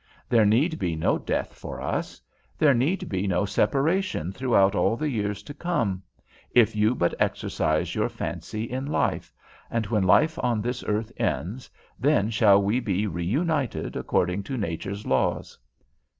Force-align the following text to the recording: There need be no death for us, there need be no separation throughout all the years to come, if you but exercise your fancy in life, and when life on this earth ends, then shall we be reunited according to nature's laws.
There 0.27 0.47
need 0.47 0.79
be 0.79 0.95
no 0.95 1.19
death 1.19 1.53
for 1.53 1.79
us, 1.79 2.19
there 2.57 2.73
need 2.73 3.07
be 3.07 3.27
no 3.27 3.45
separation 3.45 4.31
throughout 4.31 4.73
all 4.73 4.97
the 4.97 5.11
years 5.11 5.43
to 5.43 5.53
come, 5.53 6.01
if 6.49 6.75
you 6.75 6.95
but 6.95 7.13
exercise 7.19 7.93
your 7.93 8.09
fancy 8.09 8.63
in 8.63 8.87
life, 8.87 9.31
and 9.69 9.85
when 9.85 10.01
life 10.01 10.39
on 10.41 10.59
this 10.59 10.83
earth 10.85 11.11
ends, 11.17 11.69
then 11.99 12.31
shall 12.31 12.59
we 12.63 12.79
be 12.79 13.05
reunited 13.05 13.95
according 13.95 14.41
to 14.41 14.57
nature's 14.57 15.05
laws. 15.05 15.55